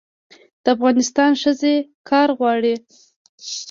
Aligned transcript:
د 0.63 0.65
افغانستان 0.75 1.31
ښځې 1.41 1.75
کار 2.09 2.29
غواړي 2.39 2.73